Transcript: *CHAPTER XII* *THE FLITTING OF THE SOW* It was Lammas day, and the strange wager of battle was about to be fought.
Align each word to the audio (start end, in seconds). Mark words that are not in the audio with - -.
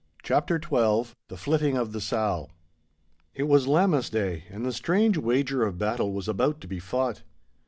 *CHAPTER 0.23 0.59
XII* 0.59 1.13
*THE 1.27 1.37
FLITTING 1.37 1.77
OF 1.77 1.91
THE 1.91 2.01
SOW* 2.01 2.49
It 3.35 3.43
was 3.43 3.67
Lammas 3.67 4.09
day, 4.09 4.45
and 4.49 4.65
the 4.65 4.73
strange 4.73 5.15
wager 5.19 5.63
of 5.63 5.77
battle 5.77 6.11
was 6.11 6.27
about 6.27 6.59
to 6.61 6.67
be 6.67 6.79
fought. 6.79 7.21